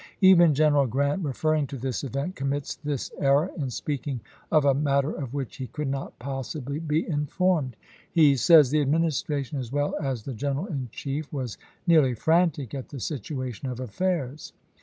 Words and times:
Even 0.21 0.55
General 0.55 0.87
Grant, 0.87 1.23
referring 1.23 1.67
to 1.67 1.77
this 1.77 2.03
event, 2.03 2.35
commits 2.35 2.73
this 2.73 3.11
error 3.19 3.51
in 3.55 3.69
speaking 3.69 4.19
of 4.51 4.65
a 4.65 4.73
matter 4.73 5.11
of 5.11 5.31
which 5.35 5.57
he 5.57 5.67
could 5.67 5.87
not 5.89 6.17
possibly 6.17 6.79
be 6.79 7.07
informed. 7.07 7.75
He 8.11 8.33
CHICKAMAUGA 8.33 8.49
109 8.49 8.61
says:" 8.63 8.69
The 8.71 8.81
Administration, 8.81 9.59
as 9.59 9.71
well 9.71 9.93
as 10.01 10.23
the 10.23 10.33
G 10.33 10.47
eneral 10.47 10.61
chap. 10.63 10.67
iv. 10.71 10.79
in 10.79 10.89
Chief, 10.91 11.31
was 11.31 11.57
nearly 11.85 12.15
frantic 12.15 12.73
at 12.73 12.89
the 12.89 12.99
situation 12.99 13.69
of 13.69 13.77
Grant.'. 13.77 13.79
1 13.91 13.91
1 13.91 13.91
T• 13.93 13.93
"Personal 13.93 14.23
affairs." 14.23 14.53